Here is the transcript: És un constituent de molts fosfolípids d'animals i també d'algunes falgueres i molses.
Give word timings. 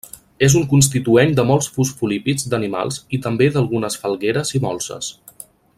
És 0.45 0.53
un 0.59 0.63
constituent 0.69 1.35
de 1.39 1.45
molts 1.49 1.67
fosfolípids 1.75 2.49
d'animals 2.53 2.97
i 3.19 3.23
també 3.27 3.53
d'algunes 3.57 3.99
falgueres 4.07 4.55
i 4.61 4.63
molses. 4.69 5.13